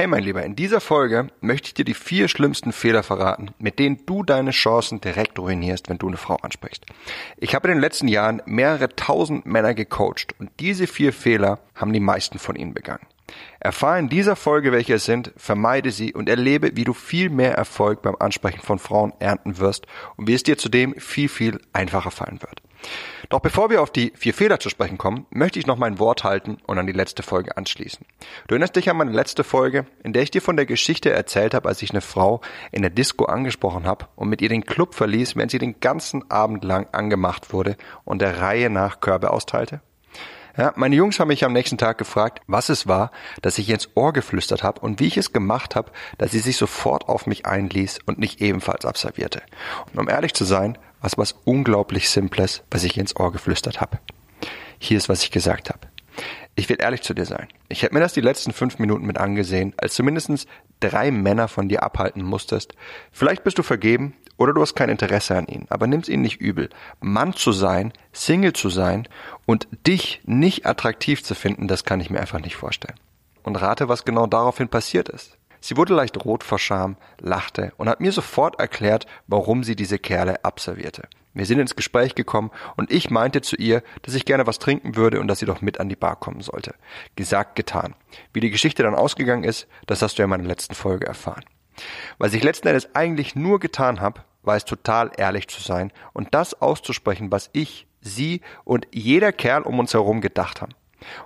[0.00, 3.78] Hey mein Lieber, in dieser Folge möchte ich dir die vier schlimmsten Fehler verraten, mit
[3.78, 6.86] denen du deine Chancen direkt ruinierst, wenn du eine Frau ansprichst.
[7.36, 11.92] Ich habe in den letzten Jahren mehrere tausend Männer gecoacht und diese vier Fehler haben
[11.92, 13.06] die meisten von ihnen begangen.
[13.58, 17.52] Erfahre in dieser Folge, welche es sind, vermeide sie und erlebe, wie du viel mehr
[17.52, 19.86] Erfolg beim Ansprechen von Frauen ernten wirst
[20.16, 22.62] und wie es dir zudem viel, viel einfacher fallen wird.
[23.28, 26.24] Doch bevor wir auf die vier Fehler zu sprechen kommen, möchte ich noch mein Wort
[26.24, 28.04] halten und an die letzte Folge anschließen.
[28.48, 31.54] Du erinnerst dich an meine letzte Folge, in der ich dir von der Geschichte erzählt
[31.54, 32.40] habe, als ich eine Frau
[32.72, 36.30] in der Disco angesprochen habe und mit ihr den Club verließ, während sie den ganzen
[36.30, 39.80] Abend lang angemacht wurde und der Reihe nach Körbe austeilte?
[40.56, 43.74] Ja, meine Jungs haben mich am nächsten Tag gefragt, was es war, dass ich ihr
[43.74, 47.26] ins Ohr geflüstert habe und wie ich es gemacht habe, dass sie sich sofort auf
[47.26, 49.42] mich einließ und nicht ebenfalls absolvierte.
[49.92, 53.98] Und um ehrlich zu sein, was was unglaublich Simples, was ich ins Ohr geflüstert habe.
[54.78, 55.88] Hier ist, was ich gesagt habe.
[56.56, 57.48] Ich will ehrlich zu dir sein.
[57.68, 60.46] Ich hätte mir das die letzten fünf Minuten mit angesehen, als du mindestens
[60.80, 62.74] drei Männer von dir abhalten musstest.
[63.12, 66.40] Vielleicht bist du vergeben oder du hast kein Interesse an ihnen, aber nimm's ihnen nicht
[66.40, 66.70] übel.
[67.00, 69.08] Mann zu sein, Single zu sein
[69.46, 72.98] und dich nicht attraktiv zu finden, das kann ich mir einfach nicht vorstellen.
[73.42, 75.36] Und rate, was genau daraufhin passiert ist.
[75.60, 79.98] Sie wurde leicht rot vor Scham, lachte und hat mir sofort erklärt, warum sie diese
[79.98, 81.08] Kerle abservierte.
[81.32, 84.96] Wir sind ins Gespräch gekommen und ich meinte zu ihr, dass ich gerne was trinken
[84.96, 86.74] würde und dass sie doch mit an die Bar kommen sollte.
[87.14, 87.94] Gesagt, getan.
[88.32, 91.44] Wie die Geschichte dann ausgegangen ist, das hast du ja in meiner letzten Folge erfahren.
[92.18, 96.34] Was ich letzten Endes eigentlich nur getan habe, war es total ehrlich zu sein und
[96.34, 100.74] das auszusprechen, was ich, sie und jeder Kerl um uns herum gedacht haben.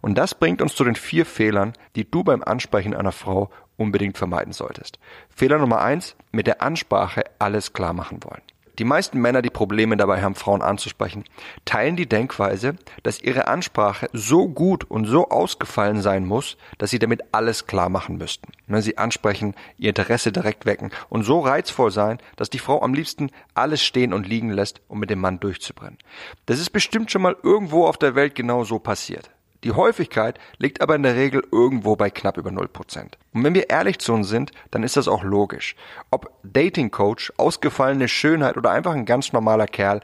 [0.00, 3.50] Und das bringt uns zu den vier Fehlern, die du beim Ansprechen einer Frau
[3.82, 4.98] unbedingt vermeiden solltest.
[5.28, 8.42] Fehler Nummer eins, mit der Ansprache alles klar machen wollen.
[8.78, 11.24] Die meisten Männer, die Probleme dabei haben, Frauen anzusprechen,
[11.66, 16.98] teilen die Denkweise, dass ihre Ansprache so gut und so ausgefallen sein muss, dass sie
[16.98, 18.50] damit alles klar machen müssten.
[18.66, 22.94] Ne, sie ansprechen, ihr Interesse direkt wecken und so reizvoll sein, dass die Frau am
[22.94, 25.98] liebsten alles stehen und liegen lässt, um mit dem Mann durchzubrennen.
[26.46, 29.30] Das ist bestimmt schon mal irgendwo auf der Welt genau so passiert.
[29.64, 33.12] Die Häufigkeit liegt aber in der Regel irgendwo bei knapp über 0%.
[33.32, 35.76] Und wenn wir ehrlich zu uns sind, dann ist das auch logisch.
[36.10, 40.00] Ob Dating Coach, ausgefallene Schönheit oder einfach ein ganz normaler Kerl,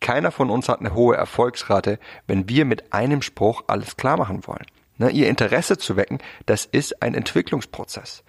[0.00, 4.46] keiner von uns hat eine hohe Erfolgsrate, wenn wir mit einem Spruch alles klar machen
[4.46, 4.66] wollen.
[4.98, 8.24] Ne, ihr Interesse zu wecken, das ist ein Entwicklungsprozess.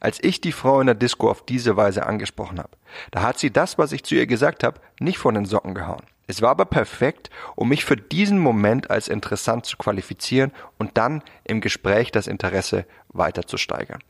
[0.00, 2.70] Als ich die Frau in der Disco auf diese Weise angesprochen habe,
[3.10, 6.02] da hat sie das, was ich zu ihr gesagt habe, nicht von den Socken gehauen.
[6.30, 11.22] Es war aber perfekt, um mich für diesen Moment als interessant zu qualifizieren und dann
[11.44, 14.02] im Gespräch das Interesse weiter zu steigern.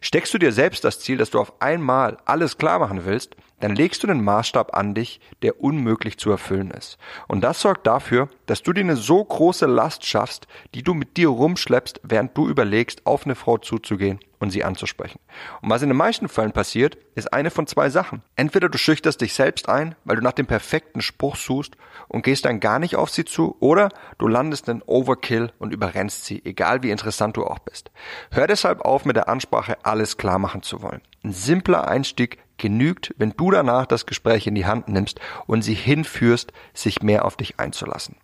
[0.00, 3.74] Steckst du dir selbst das Ziel, dass du auf einmal alles klar machen willst, dann
[3.74, 6.98] legst du den Maßstab an dich, der unmöglich zu erfüllen ist.
[7.28, 11.16] Und das sorgt dafür, dass du dir eine so große Last schaffst, die du mit
[11.16, 15.20] dir rumschleppst, während du überlegst, auf eine Frau zuzugehen und sie anzusprechen.
[15.60, 18.22] Und was in den meisten Fällen passiert, ist eine von zwei Sachen.
[18.36, 21.76] Entweder du schüchterst dich selbst ein, weil du nach dem perfekten Spruch suchst
[22.08, 26.24] und gehst dann gar nicht auf sie zu, oder du landest in Overkill und überrennst
[26.24, 27.90] sie, egal wie interessant du auch bist.
[28.30, 31.00] Hör deshalb auf, mit der Ansprache alles klar machen zu wollen.
[31.22, 35.74] Ein simpler Einstieg genügt, wenn du danach das Gespräch in die Hand nimmst und sie
[35.74, 38.16] hinführst, sich mehr auf dich einzulassen.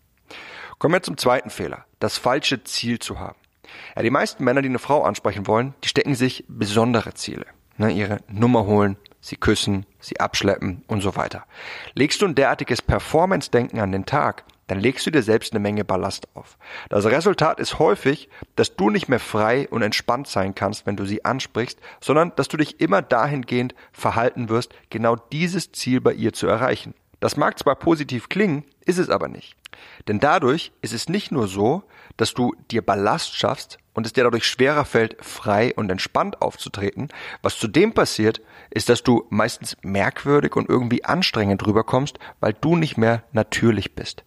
[0.78, 3.38] Kommen wir zum zweiten Fehler, das falsche Ziel zu haben.
[3.96, 7.46] Ja, die meisten Männer, die eine Frau ansprechen wollen, die stecken sich besondere Ziele.
[7.78, 11.44] Ne, ihre Nummer holen, sie küssen, sie abschleppen und so weiter.
[11.94, 15.84] Legst du ein derartiges Performance-Denken an den Tag, dann legst du dir selbst eine Menge
[15.84, 16.58] Ballast auf.
[16.88, 21.04] Das Resultat ist häufig, dass du nicht mehr frei und entspannt sein kannst, wenn du
[21.04, 26.32] sie ansprichst, sondern dass du dich immer dahingehend verhalten wirst, genau dieses Ziel bei ihr
[26.32, 26.94] zu erreichen.
[27.26, 29.56] Das mag zwar positiv klingen, ist es aber nicht.
[30.06, 31.82] Denn dadurch ist es nicht nur so,
[32.16, 37.08] dass du dir Ballast schaffst und es dir dadurch schwerer fällt, frei und entspannt aufzutreten.
[37.42, 38.40] Was zudem passiert,
[38.70, 44.22] ist, dass du meistens merkwürdig und irgendwie anstrengend rüberkommst, weil du nicht mehr natürlich bist.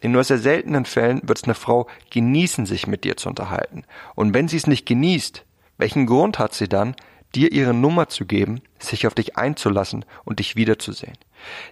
[0.00, 3.82] In nur sehr seltenen Fällen wird es eine Frau genießen, sich mit dir zu unterhalten.
[4.14, 5.44] Und wenn sie es nicht genießt,
[5.76, 6.94] Welchen Grund hat sie dann,
[7.34, 11.16] dir ihre Nummer zu geben, sich auf dich einzulassen und dich wiederzusehen?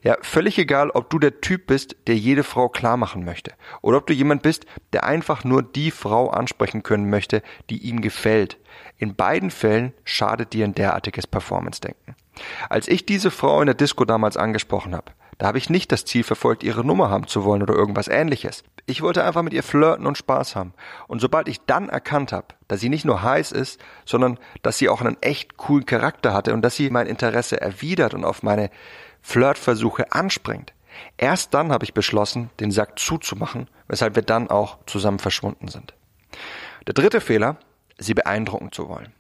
[0.03, 3.99] Ja, völlig egal, ob du der Typ bist, der jede Frau klar machen möchte, oder
[3.99, 8.59] ob du jemand bist, der einfach nur die Frau ansprechen können möchte, die ihm gefällt.
[8.99, 12.17] In beiden Fällen schadet dir ein derartiges Performance-Denken.
[12.69, 15.13] Als ich diese Frau in der Disco damals angesprochen habe,
[15.43, 18.63] da habe ich nicht das Ziel verfolgt, ihre Nummer haben zu wollen oder irgendwas ähnliches.
[18.87, 20.73] Ich wollte einfach mit ihr flirten und Spaß haben.
[21.09, 24.89] Und sobald ich dann erkannt habe, dass sie nicht nur heiß ist, sondern dass sie
[24.89, 28.71] auch einen echt coolen Charakter hatte und dass sie mein Interesse erwidert und auf meine
[29.21, 30.75] Flirtversuche anspringt,
[31.17, 35.93] erst dann habe ich beschlossen, den Sack zuzumachen, weshalb wir dann auch zusammen verschwunden sind.
[36.87, 37.57] Der dritte Fehler,
[37.99, 39.13] sie beeindrucken zu wollen.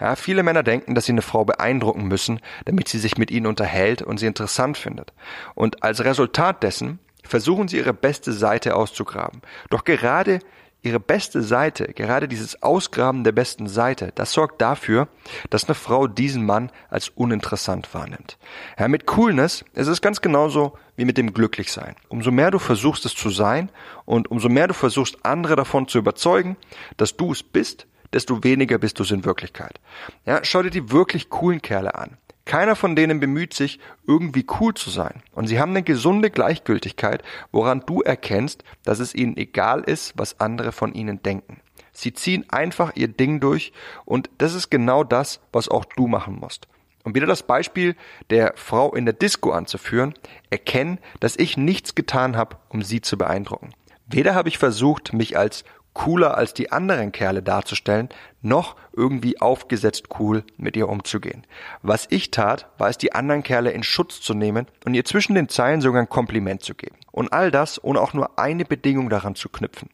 [0.00, 3.46] Ja, viele Männer denken, dass sie eine Frau beeindrucken müssen, damit sie sich mit ihnen
[3.46, 5.12] unterhält und sie interessant findet.
[5.54, 9.42] Und als Resultat dessen versuchen sie ihre beste Seite auszugraben.
[9.68, 10.40] Doch gerade
[10.82, 15.08] ihre beste Seite, gerade dieses Ausgraben der besten Seite, das sorgt dafür,
[15.50, 18.38] dass eine Frau diesen Mann als uninteressant wahrnimmt.
[18.78, 21.96] Ja, mit Coolness ist es ganz genauso wie mit dem Glücklichsein.
[22.08, 23.70] Umso mehr du versuchst es zu sein
[24.06, 26.56] und umso mehr du versuchst andere davon zu überzeugen,
[26.96, 29.80] dass du es bist, desto weniger bist du es in Wirklichkeit.
[30.26, 32.18] Ja, schau dir die wirklich coolen Kerle an.
[32.44, 35.22] Keiner von denen bemüht sich, irgendwie cool zu sein.
[35.32, 37.22] Und sie haben eine gesunde Gleichgültigkeit,
[37.52, 41.60] woran du erkennst, dass es ihnen egal ist, was andere von ihnen denken.
[41.92, 43.72] Sie ziehen einfach ihr Ding durch
[44.04, 46.66] und das ist genau das, was auch du machen musst.
[47.04, 47.96] Um wieder das Beispiel
[48.30, 50.14] der Frau in der Disco anzuführen,
[50.50, 53.74] erkennen, dass ich nichts getan habe, um sie zu beeindrucken.
[54.06, 55.64] Weder habe ich versucht, mich als
[56.00, 58.08] cooler als die anderen Kerle darzustellen,
[58.40, 61.46] noch irgendwie aufgesetzt cool mit ihr umzugehen.
[61.82, 65.34] Was ich tat, war es, die anderen Kerle in Schutz zu nehmen und ihr zwischen
[65.34, 66.96] den Zeilen sogar ein Kompliment zu geben.
[67.12, 69.90] Und all das, ohne auch nur eine Bedingung daran zu knüpfen.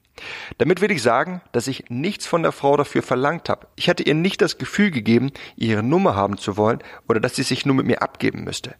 [0.59, 3.67] Damit will ich sagen, dass ich nichts von der Frau dafür verlangt habe.
[3.77, 7.43] Ich hatte ihr nicht das Gefühl gegeben, ihre Nummer haben zu wollen oder dass sie
[7.43, 8.75] sich nur mit mir abgeben müsste.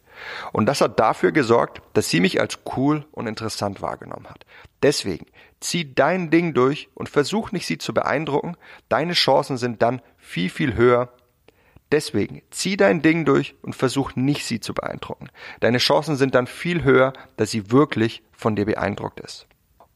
[0.51, 4.45] Und das hat dafür gesorgt, dass sie mich als cool und interessant wahrgenommen hat.
[4.81, 5.25] Deswegen,
[5.59, 8.55] zieh dein Ding durch und versuch nicht sie zu beeindrucken.
[8.89, 11.13] Deine Chancen sind dann viel, viel höher.
[11.91, 15.29] Deswegen, zieh dein Ding durch und versuch nicht sie zu beeindrucken.
[15.61, 19.47] Deine Chancen sind dann viel höher, dass sie wirklich von dir beeindruckt ist.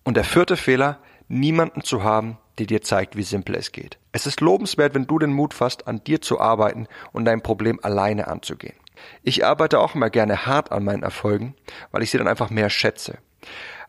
[0.04, 1.00] Und der vierte Fehler,
[1.32, 3.98] niemanden zu haben, der dir zeigt, wie simpel es geht.
[4.12, 7.80] Es ist lobenswert, wenn du den Mut fasst, an dir zu arbeiten und dein Problem
[7.82, 8.76] alleine anzugehen.
[9.24, 11.56] Ich arbeite auch immer gerne hart an meinen Erfolgen,
[11.92, 13.18] weil ich sie dann einfach mehr schätze.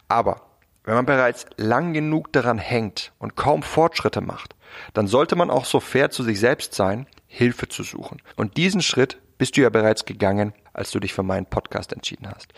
[0.09, 0.43] Aber
[0.85, 4.55] wenn man bereits lang genug daran hängt und kaum Fortschritte macht,
[4.95, 8.23] dann sollte man auch so fair zu sich selbst sein, Hilfe zu suchen.
[8.37, 12.29] Und diesen Schritt bist du ja bereits gegangen, als du dich für meinen Podcast entschieden
[12.35, 12.53] hast.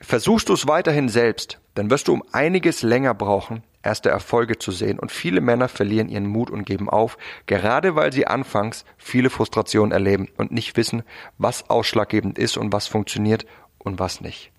[0.00, 4.72] Versuchst du es weiterhin selbst, dann wirst du um einiges länger brauchen, erste Erfolge zu
[4.72, 9.30] sehen und viele Männer verlieren ihren Mut und geben auf, gerade weil sie anfangs viele
[9.30, 11.02] Frustrationen erleben und nicht wissen,
[11.38, 13.46] was ausschlaggebend ist und was funktioniert
[13.78, 14.52] und was nicht.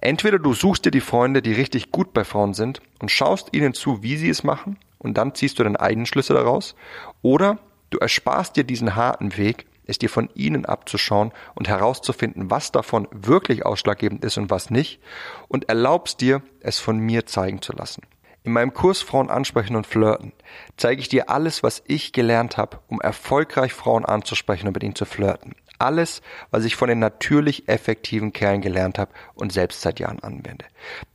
[0.00, 3.72] Entweder du suchst dir die Freunde, die richtig gut bei Frauen sind und schaust ihnen
[3.72, 6.74] zu, wie sie es machen und dann ziehst du deine eigenen Schlüsse daraus,
[7.22, 7.58] oder
[7.90, 13.08] du ersparst dir diesen harten Weg, es dir von ihnen abzuschauen und herauszufinden, was davon
[13.10, 15.00] wirklich ausschlaggebend ist und was nicht,
[15.48, 18.02] und erlaubst dir, es von mir zeigen zu lassen.
[18.46, 20.32] In meinem Kurs Frauen ansprechen und flirten
[20.76, 24.94] zeige ich dir alles, was ich gelernt habe, um erfolgreich Frauen anzusprechen und mit ihnen
[24.94, 25.56] zu flirten.
[25.78, 30.64] Alles, was ich von den natürlich effektiven Kerlen gelernt habe und selbst seit Jahren anwende.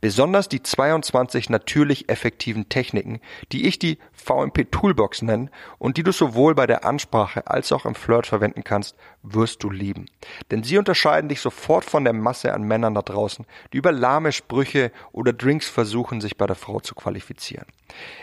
[0.00, 3.20] Besonders die 22 natürlich effektiven Techniken,
[3.52, 7.86] die ich die VMP Toolbox nenne und die du sowohl bei der Ansprache als auch
[7.86, 10.06] im Flirt verwenden kannst, wirst du lieben.
[10.50, 14.32] Denn sie unterscheiden dich sofort von der Masse an Männern da draußen, die über lahme
[14.32, 17.66] Sprüche oder Drinks versuchen, sich bei der Frau zu qualifizieren.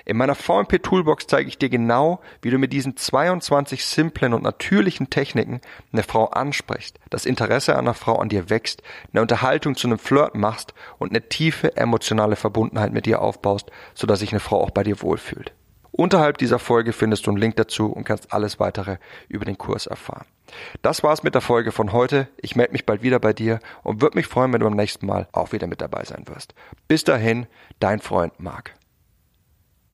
[0.05, 4.43] In meiner VMP Toolbox zeige ich dir genau, wie du mit diesen 22 simplen und
[4.43, 5.61] natürlichen Techniken
[5.93, 8.81] eine Frau ansprichst, das Interesse einer Frau an dir wächst,
[9.11, 14.19] eine Unterhaltung zu einem Flirt machst und eine tiefe emotionale Verbundenheit mit dir aufbaust, sodass
[14.19, 15.53] sich eine Frau auch bei dir wohlfühlt.
[15.91, 19.85] Unterhalb dieser Folge findest du einen Link dazu und kannst alles weitere über den Kurs
[19.85, 20.25] erfahren.
[20.81, 22.27] Das war's mit der Folge von heute.
[22.37, 25.05] Ich melde mich bald wieder bei dir und würde mich freuen, wenn du beim nächsten
[25.05, 26.53] Mal auch wieder mit dabei sein wirst.
[26.87, 27.47] Bis dahin,
[27.79, 28.78] dein Freund Marc.